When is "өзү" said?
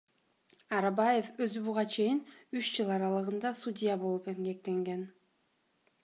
1.45-1.59